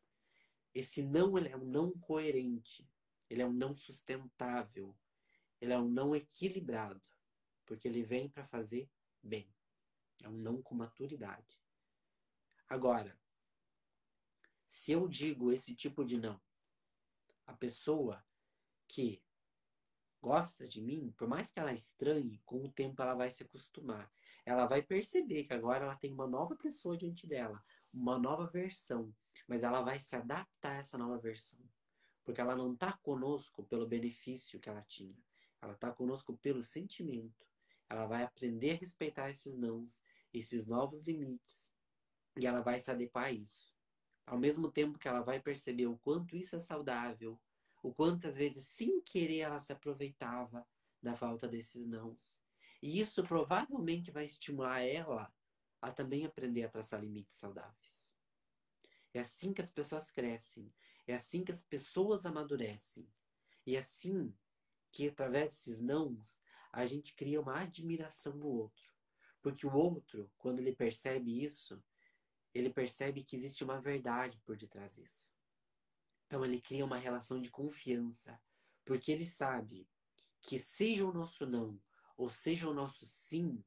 [0.73, 2.87] Esse não ele é um não coerente,
[3.29, 4.95] ele é um não sustentável,
[5.61, 7.01] ele é um não equilibrado,
[7.65, 8.89] porque ele vem para fazer
[9.23, 9.49] bem.
[10.21, 11.59] É um não com maturidade.
[12.67, 13.17] Agora,
[14.65, 16.41] se eu digo esse tipo de não,
[17.45, 18.23] a pessoa
[18.87, 19.21] que
[20.21, 24.11] gosta de mim, por mais que ela estranhe, com o tempo ela vai se acostumar.
[24.43, 29.13] Ela vai perceber que agora ela tem uma nova pessoa diante dela, uma nova versão,
[29.47, 31.59] mas ela vai se adaptar a essa nova versão.
[32.23, 35.15] Porque ela não está conosco pelo benefício que ela tinha.
[35.61, 37.45] Ela está conosco pelo sentimento.
[37.87, 40.01] Ela vai aprender a respeitar esses nãos,
[40.33, 41.71] esses novos limites.
[42.35, 43.74] E ela vai se adequar a isso.
[44.25, 47.39] Ao mesmo tempo que ela vai perceber o quanto isso é saudável,
[47.83, 50.67] o quanto às vezes sem querer ela se aproveitava
[51.01, 52.41] da falta desses nãos.
[52.81, 55.31] E isso provavelmente vai estimular ela
[55.81, 58.13] a também aprender a traçar limites saudáveis.
[59.13, 60.73] É assim que as pessoas crescem,
[61.07, 63.07] é assim que as pessoas amadurecem.
[63.65, 64.33] E é assim
[64.91, 68.93] que através desses nãos a gente cria uma admiração no outro.
[69.41, 71.81] Porque o outro, quando ele percebe isso,
[72.55, 75.29] ele percebe que existe uma verdade por detrás disso.
[76.25, 78.41] Então ele cria uma relação de confiança,
[78.85, 79.87] porque ele sabe
[80.41, 81.79] que seja o nosso não
[82.15, 83.61] ou seja o nosso sim,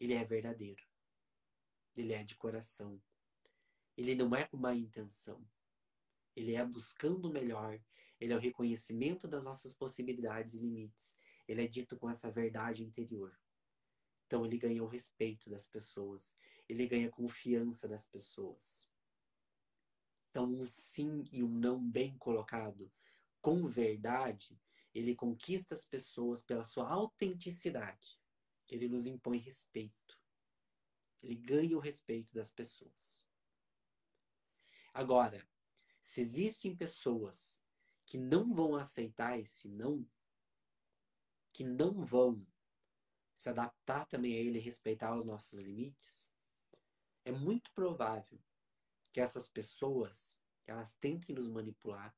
[0.00, 0.82] ele é verdadeiro.
[1.94, 2.98] Ele é de coração.
[3.94, 5.46] Ele não é com má intenção.
[6.34, 7.78] Ele é buscando o melhor.
[8.18, 11.14] Ele é o reconhecimento das nossas possibilidades e limites.
[11.46, 13.38] Ele é dito com essa verdade interior.
[14.28, 16.36] Então ele ganha o respeito das pessoas.
[16.68, 18.86] Ele ganha a confiança das pessoas.
[20.28, 22.92] Então, um sim e um não bem colocado,
[23.40, 24.60] com verdade,
[24.94, 28.20] ele conquista as pessoas pela sua autenticidade.
[28.68, 30.20] Ele nos impõe respeito.
[31.22, 33.26] Ele ganha o respeito das pessoas.
[34.92, 35.48] Agora,
[36.02, 37.58] se existem pessoas
[38.04, 40.06] que não vão aceitar esse não,
[41.50, 42.46] que não vão
[43.38, 46.28] se adaptar também a ele respeitar os nossos limites,
[47.24, 48.36] é muito provável
[49.12, 52.12] que essas pessoas elas tentem nos manipular,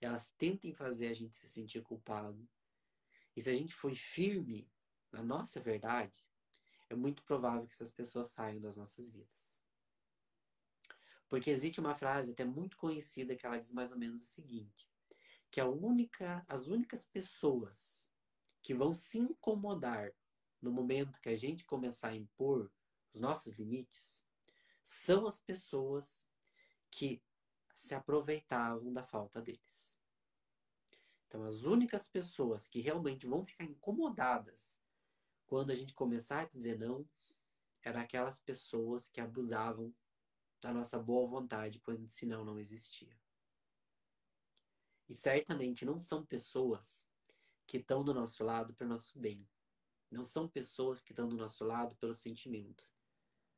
[0.00, 2.48] elas tentem fazer a gente se sentir culpado.
[3.34, 4.70] E se a gente for firme
[5.10, 6.24] na nossa verdade,
[6.88, 9.60] é muito provável que essas pessoas saiam das nossas vidas.
[11.28, 14.88] Porque existe uma frase até muito conhecida que ela diz mais ou menos o seguinte:
[15.50, 18.08] que a única, as únicas pessoas
[18.62, 20.14] que vão se incomodar
[20.60, 22.70] no momento que a gente começar a impor
[23.12, 24.22] os nossos limites
[24.82, 26.26] são as pessoas
[26.90, 27.22] que
[27.72, 29.98] se aproveitavam da falta deles.
[31.26, 34.78] Então, as únicas pessoas que realmente vão ficar incomodadas
[35.46, 37.08] quando a gente começar a dizer não
[37.82, 39.94] eram aquelas pessoas que abusavam
[40.60, 43.16] da nossa boa vontade quando esse não não existia.
[45.08, 47.06] E certamente não são pessoas
[47.66, 49.46] que estão do nosso lado para o nosso bem.
[50.10, 52.88] Não são pessoas que estão do nosso lado pelo sentimento.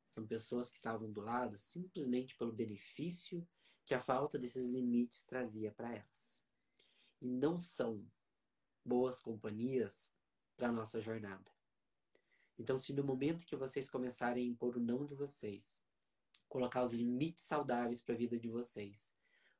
[0.07, 3.47] São pessoas que estavam do lado simplesmente pelo benefício
[3.85, 6.43] que a falta desses limites trazia para elas.
[7.21, 8.05] E não são
[8.83, 10.11] boas companhias
[10.57, 11.51] para nossa jornada.
[12.57, 15.81] Então, se no momento que vocês começarem a impor o não de vocês,
[16.49, 19.13] colocar os limites saudáveis para a vida de vocês,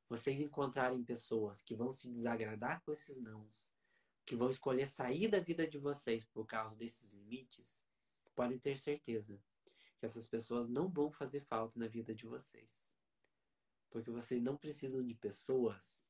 [0.08, 3.72] vocês encontrarem pessoas que vão se desagradar com esses nãos,
[4.30, 7.84] que vão escolher sair da vida de vocês por causa desses limites,
[8.32, 9.42] podem ter certeza
[9.98, 12.88] que essas pessoas não vão fazer falta na vida de vocês.
[13.90, 16.06] Porque vocês não precisam de pessoas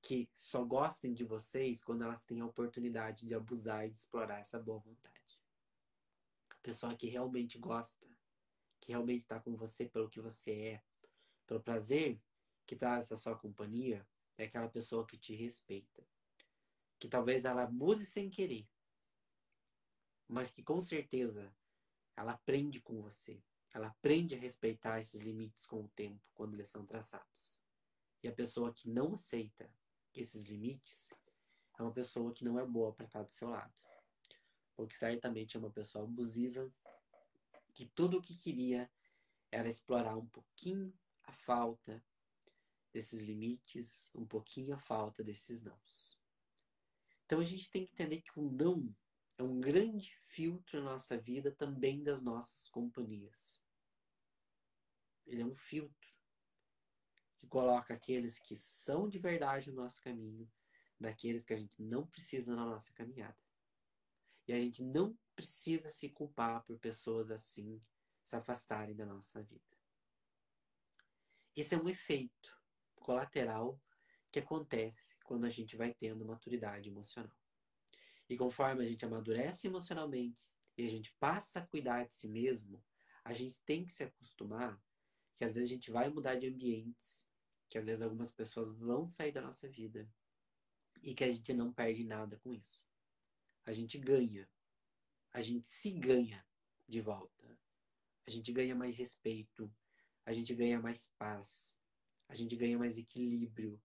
[0.00, 4.38] que só gostem de vocês quando elas têm a oportunidade de abusar e de explorar
[4.38, 5.42] essa boa vontade.
[6.50, 8.06] A pessoa que realmente gosta,
[8.78, 10.82] que realmente está com você pelo que você é,
[11.44, 12.22] pelo prazer
[12.64, 16.06] que traz essa sua companhia é aquela pessoa que te respeita.
[16.98, 18.66] Que talvez ela abuse sem querer,
[20.26, 21.54] mas que com certeza
[22.16, 23.40] ela aprende com você.
[23.72, 27.60] Ela aprende a respeitar esses limites com o tempo, quando eles são traçados.
[28.22, 29.70] E a pessoa que não aceita
[30.14, 31.12] esses limites
[31.78, 33.72] é uma pessoa que não é boa para estar do seu lado.
[34.74, 36.70] Porque certamente é uma pessoa abusiva
[37.72, 38.90] que tudo o que queria
[39.52, 42.02] era explorar um pouquinho a falta
[42.92, 46.17] desses limites, um pouquinho a falta desses nãos.
[47.28, 48.88] Então a gente tem que entender que o não
[49.36, 53.60] é um grande filtro na nossa vida também das nossas companhias.
[55.26, 56.08] Ele é um filtro
[57.36, 60.50] que coloca aqueles que são de verdade no nosso caminho
[60.98, 63.36] daqueles que a gente não precisa na nossa caminhada.
[64.46, 67.78] E a gente não precisa se culpar por pessoas assim
[68.22, 69.76] se afastarem da nossa vida.
[71.54, 72.58] Esse é um efeito
[72.96, 73.78] colateral
[74.38, 77.36] que acontece quando a gente vai tendo maturidade emocional.
[78.28, 82.82] E conforme a gente amadurece emocionalmente e a gente passa a cuidar de si mesmo,
[83.24, 84.80] a gente tem que se acostumar
[85.36, 87.26] que às vezes a gente vai mudar de ambientes,
[87.68, 90.08] que às vezes algumas pessoas vão sair da nossa vida
[91.02, 92.82] e que a gente não perde nada com isso.
[93.64, 94.48] A gente ganha.
[95.32, 96.44] A gente se ganha
[96.88, 97.58] de volta.
[98.26, 99.72] A gente ganha mais respeito,
[100.24, 101.74] a gente ganha mais paz,
[102.28, 103.80] a gente ganha mais equilíbrio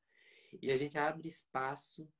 [0.62, 2.12] e a gente abre espaço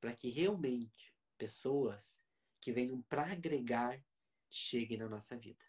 [0.00, 2.22] para que realmente pessoas
[2.60, 4.02] que venham para agregar
[4.50, 5.64] cheguem na nossa vida.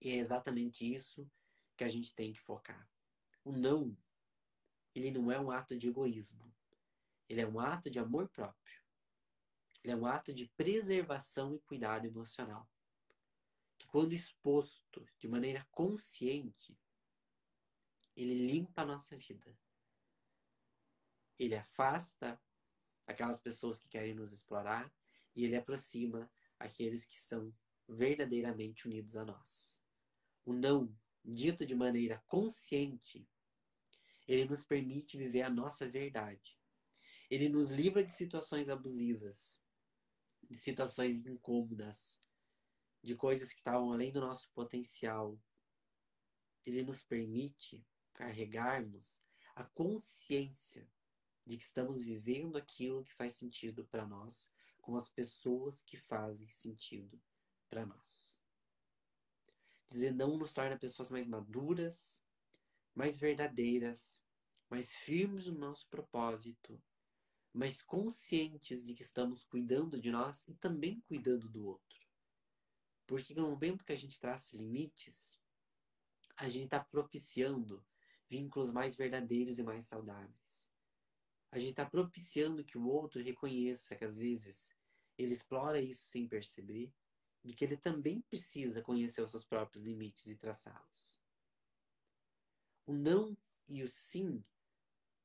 [0.00, 1.30] E é exatamente isso
[1.76, 2.88] que a gente tem que focar.
[3.44, 3.96] O não,
[4.94, 6.52] ele não é um ato de egoísmo.
[7.28, 8.82] Ele é um ato de amor próprio.
[9.82, 12.68] Ele é um ato de preservação e cuidado emocional.
[13.78, 16.78] Que quando exposto de maneira consciente,
[18.16, 19.56] ele limpa a nossa vida.
[21.38, 22.40] Ele afasta
[23.06, 24.92] aquelas pessoas que querem nos explorar
[25.34, 27.52] e ele aproxima aqueles que são
[27.88, 29.80] verdadeiramente unidos a nós.
[30.44, 30.94] O não,
[31.24, 33.28] dito de maneira consciente,
[34.26, 36.58] ele nos permite viver a nossa verdade.
[37.30, 39.58] Ele nos livra de situações abusivas,
[40.48, 42.18] de situações incômodas,
[43.02, 45.38] de coisas que estavam além do nosso potencial.
[46.64, 49.20] Ele nos permite carregarmos
[49.54, 50.88] a consciência
[51.46, 56.48] de que estamos vivendo aquilo que faz sentido para nós com as pessoas que fazem
[56.48, 57.20] sentido
[57.68, 58.36] para nós.
[59.88, 62.20] Dizer não nos torna pessoas mais maduras,
[62.94, 64.20] mais verdadeiras,
[64.68, 66.82] mais firmes no nosso propósito,
[67.52, 72.00] mais conscientes de que estamos cuidando de nós e também cuidando do outro.
[73.06, 75.38] Porque no momento que a gente traça limites,
[76.36, 77.84] a gente está propiciando
[78.28, 80.68] vínculos mais verdadeiros e mais saudáveis.
[81.54, 84.74] A gente está propiciando que o outro reconheça que às vezes
[85.16, 86.92] ele explora isso sem perceber
[87.44, 91.16] e que ele também precisa conhecer os seus próprios limites e traçá-los.
[92.84, 93.38] O não
[93.68, 94.44] e o sim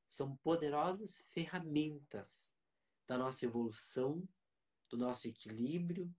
[0.07, 2.55] são poderosas ferramentas
[3.07, 4.23] da nossa evolução,
[4.87, 6.15] do nosso equilíbrio,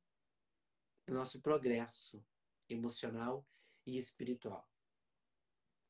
[1.07, 2.21] do nosso progresso
[2.69, 3.47] emocional
[3.87, 4.69] e espiritual.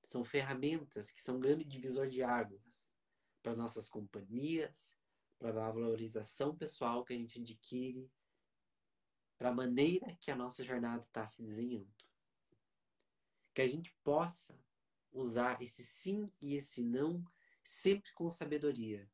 [0.04, 2.89] São ferramentas que são um grande divisor de águas
[3.42, 4.94] para as nossas companhias,
[5.38, 8.10] para a valorização pessoal que a gente adquire,
[9.38, 11.90] para a maneira que a nossa jornada está se desenhando.
[13.54, 14.58] Que a gente possa
[15.12, 17.24] usar esse sim e esse não
[17.62, 19.10] sempre com sabedoria.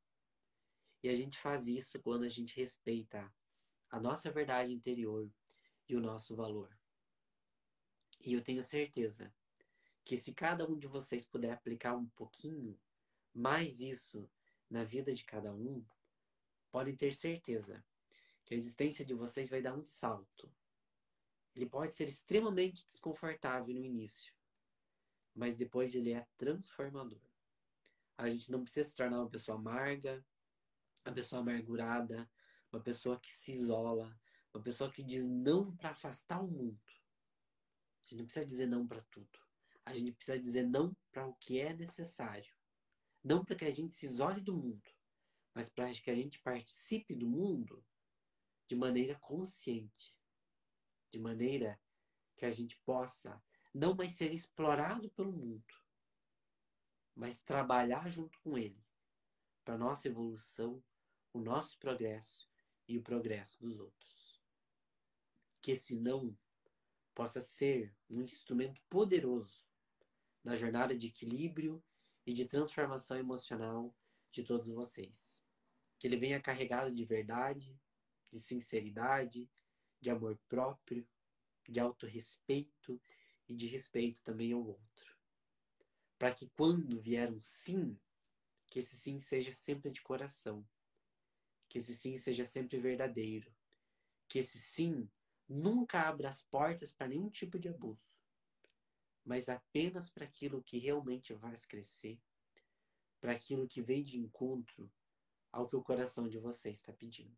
[1.02, 3.32] E a gente faz isso quando a gente respeita
[3.88, 5.30] a nossa verdade interior
[5.88, 6.76] e o nosso valor.
[8.24, 9.32] E eu tenho certeza
[10.04, 12.78] que se cada um de vocês puder aplicar um pouquinho
[13.36, 14.28] mais isso
[14.70, 15.84] na vida de cada um,
[16.72, 17.84] podem ter certeza
[18.44, 20.50] que a existência de vocês vai dar um salto.
[21.54, 24.32] Ele pode ser extremamente desconfortável no início,
[25.34, 27.20] mas depois ele é transformador.
[28.16, 30.24] A gente não precisa se tornar uma pessoa amarga,
[31.04, 32.28] uma pessoa amargurada,
[32.72, 34.18] uma pessoa que se isola,
[34.52, 36.80] uma pessoa que diz não para afastar o mundo.
[38.06, 39.38] A gente não precisa dizer não para tudo.
[39.84, 42.55] A gente precisa dizer não para o que é necessário.
[43.26, 44.88] Não para que a gente se isole do mundo,
[45.52, 47.84] mas para que a gente participe do mundo
[48.68, 50.16] de maneira consciente,
[51.10, 51.76] de maneira
[52.36, 53.42] que a gente possa
[53.74, 55.74] não mais ser explorado pelo mundo,
[57.16, 58.80] mas trabalhar junto com ele
[59.64, 60.80] para nossa evolução,
[61.32, 62.48] o nosso progresso
[62.86, 64.40] e o progresso dos outros.
[65.60, 66.38] Que esse não
[67.12, 69.66] possa ser um instrumento poderoso
[70.44, 71.82] na jornada de equilíbrio
[72.26, 73.94] e de transformação emocional
[74.32, 75.40] de todos vocês.
[75.98, 77.78] Que ele venha carregado de verdade,
[78.30, 79.48] de sinceridade,
[80.00, 81.06] de amor próprio,
[81.68, 83.00] de autorrespeito
[83.48, 85.16] e de respeito também ao outro.
[86.18, 87.98] Para que quando vier um sim,
[88.66, 90.66] que esse sim seja sempre de coração,
[91.68, 93.54] que esse sim seja sempre verdadeiro,
[94.28, 95.08] que esse sim
[95.48, 98.04] nunca abra as portas para nenhum tipo de abuso,
[99.26, 102.22] mas apenas para aquilo que realmente vai crescer,
[103.20, 104.88] para aquilo que vem de encontro
[105.50, 107.36] ao que o coração de vocês está pedindo.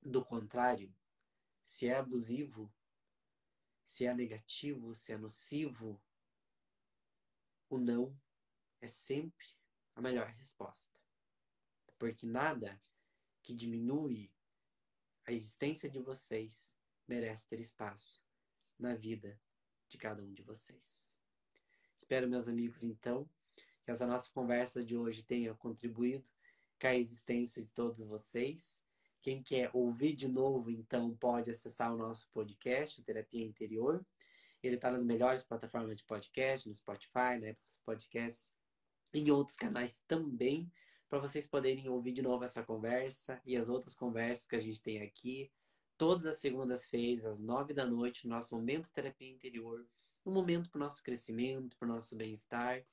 [0.00, 0.96] Do contrário,
[1.62, 2.72] se é abusivo,
[3.84, 6.02] se é negativo, se é nocivo,
[7.68, 8.18] o não
[8.80, 9.46] é sempre
[9.94, 10.98] a melhor resposta.
[11.98, 12.80] Porque nada
[13.42, 14.32] que diminui
[15.26, 16.74] a existência de vocês
[17.06, 18.22] merece ter espaço
[18.78, 19.38] na vida
[19.88, 21.16] de cada um de vocês.
[21.96, 23.28] Espero, meus amigos, então,
[23.84, 26.28] que essa nossa conversa de hoje tenha contribuído
[26.80, 28.80] com a existência de todos vocês
[29.22, 34.04] quem quer ouvir de novo, então, pode acessar o nosso podcast, Terapia Interior.
[34.62, 38.52] Ele está nas melhores plataformas de podcast, no Spotify, né, Podcasts,
[39.12, 40.70] em outros canais também,
[41.08, 44.82] para vocês poderem ouvir de novo essa conversa e as outras conversas que a gente
[44.82, 45.50] tem aqui,
[45.98, 49.84] todas as segundas-feiras, às nove da noite, no nosso Momento Terapia Interior,
[50.24, 52.84] um momento para o nosso crescimento, para o nosso bem-estar.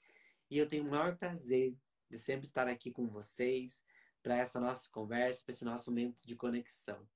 [0.50, 1.76] E eu tenho o maior prazer
[2.10, 3.84] de sempre estar aqui com vocês,
[4.24, 7.08] para essa nossa conversa, para esse nosso momento de conexão.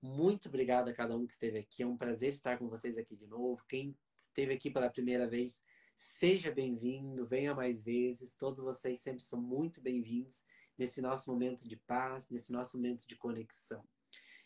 [0.00, 1.82] Muito obrigado a cada um que esteve aqui.
[1.82, 3.64] É um prazer estar com vocês aqui de novo.
[3.68, 5.60] Quem esteve aqui pela primeira vez,
[5.96, 8.34] seja bem-vindo, venha mais vezes.
[8.34, 10.44] Todos vocês sempre são muito bem-vindos
[10.78, 13.84] nesse nosso momento de paz, nesse nosso momento de conexão.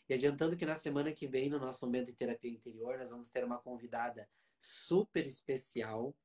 [0.09, 3.29] E adiantando que na semana que vem, no nosso momento de terapia interior, nós vamos
[3.29, 4.27] ter uma convidada
[4.59, 6.15] super especial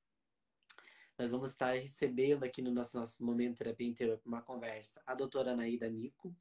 [1.19, 5.53] nós vamos estar recebendo aqui no nosso, nosso momento terapia interior uma conversa a doutora
[5.53, 6.35] Anaí D'Amico.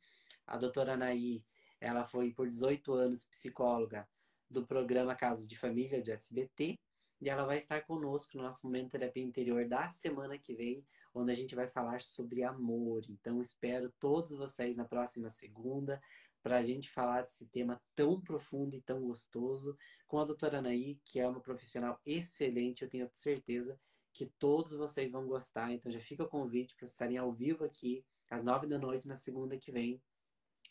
[0.47, 1.43] A doutora Anaí,
[1.79, 4.07] ela foi por 18 anos psicóloga
[4.49, 6.79] do programa Casos de Família do SBT
[7.21, 10.83] e ela vai estar conosco no nosso momento terapia interior da semana que vem,
[11.13, 13.03] onde a gente vai falar sobre amor.
[13.07, 16.01] Então espero todos vocês na próxima segunda
[16.41, 19.77] para a gente falar desse tema tão profundo e tão gostoso
[20.07, 23.79] com a doutora Anaí, que é uma profissional excelente, eu tenho certeza
[24.13, 25.71] que todos vocês vão gostar.
[25.71, 29.15] Então já fica o convite para estarem ao vivo aqui às nove da noite na
[29.15, 30.01] segunda que vem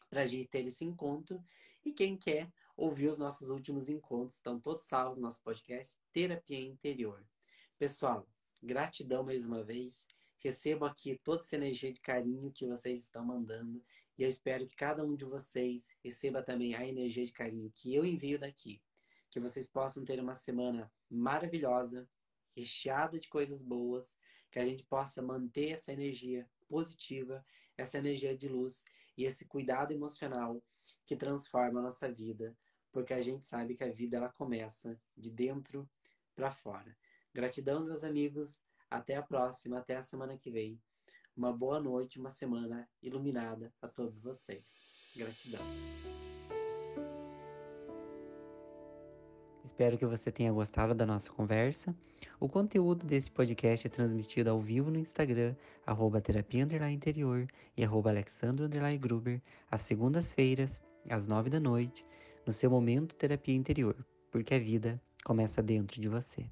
[0.08, 1.42] para a gente ter esse encontro.
[1.84, 6.60] E quem quer ouvir os nossos últimos encontros, estão todos salvos no nosso podcast Terapia
[6.60, 7.24] Interior.
[7.78, 8.26] Pessoal,
[8.62, 10.06] gratidão mais uma vez.
[10.38, 13.82] Recebo aqui toda essa energia de carinho que vocês estão mandando.
[14.20, 17.94] E eu espero que cada um de vocês receba também a energia de carinho que
[17.94, 18.78] eu envio daqui.
[19.30, 22.06] Que vocês possam ter uma semana maravilhosa,
[22.54, 24.14] recheada de coisas boas,
[24.50, 27.42] que a gente possa manter essa energia positiva,
[27.78, 28.84] essa energia de luz
[29.16, 30.62] e esse cuidado emocional
[31.06, 32.54] que transforma a nossa vida,
[32.92, 35.88] porque a gente sabe que a vida ela começa de dentro
[36.34, 36.94] para fora.
[37.32, 38.60] Gratidão, meus amigos.
[38.90, 40.78] Até a próxima, até a semana que vem.
[41.40, 44.82] Uma boa noite, uma semana iluminada a todos vocês.
[45.16, 45.62] Gratidão.
[49.64, 51.96] Espero que você tenha gostado da nossa conversa.
[52.38, 56.60] O conteúdo desse podcast é transmitido ao vivo no Instagram, arroba terapia
[56.92, 58.12] interior e arroba
[59.00, 60.78] gruber, às segundas-feiras,
[61.08, 62.04] às nove da noite,
[62.46, 63.96] no seu momento terapia interior,
[64.30, 66.50] porque a vida começa dentro de você.